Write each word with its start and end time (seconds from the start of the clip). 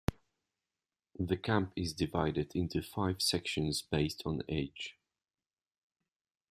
The 1.19 1.37
camp 1.37 1.73
is 1.75 1.93
divided 1.93 2.53
into 2.55 2.81
five 2.81 3.21
sections 3.21 3.83
based 3.83 4.23
on 4.25 4.41
age. 4.49 4.95